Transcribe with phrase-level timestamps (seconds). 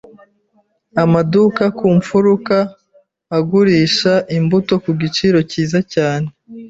[1.03, 2.55] Amaduka ku mfuruka
[3.37, 6.27] agurisha imbuto ku giciro cyiza cyane.